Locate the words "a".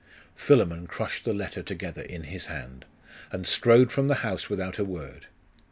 4.79-4.83